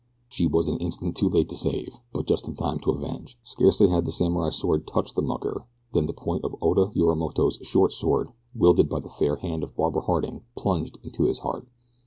[0.27, 3.87] She was an instant too late to save, but just in time to avenge scarcely
[3.89, 8.29] had the samurai's sword touched the mucker than the point of Oda Yorimoto's short sword,
[8.55, 11.67] wielded by the fair hand of Barbara Harding, plunged into his heart.